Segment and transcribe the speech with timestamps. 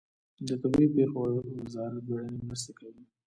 [0.47, 1.19] د طبیعي پیښو
[1.61, 3.03] وزارت بیړنۍ مرستې کوي